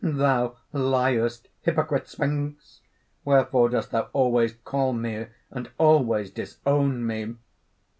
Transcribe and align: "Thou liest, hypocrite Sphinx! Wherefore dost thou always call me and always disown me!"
"Thou 0.03 0.57
liest, 0.73 1.47
hypocrite 1.61 2.07
Sphinx! 2.07 2.79
Wherefore 3.23 3.69
dost 3.69 3.91
thou 3.91 4.09
always 4.13 4.53
call 4.53 4.93
me 4.93 5.27
and 5.51 5.69
always 5.77 6.31
disown 6.31 7.05
me!" 7.05 7.35